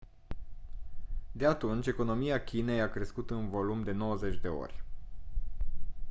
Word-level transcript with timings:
de 1.33 1.45
atunci 1.45 1.87
economia 1.87 2.43
chinei 2.43 2.81
a 2.81 2.89
crescut 2.89 3.29
în 3.29 3.49
volum 3.49 3.83
de 3.83 3.91
90 3.91 4.37
de 4.41 4.47
ori 4.47 4.83